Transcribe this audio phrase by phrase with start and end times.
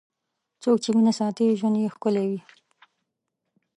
[0.61, 2.41] څوک چې مینه ساتي، ژوند یې ښکلی وي.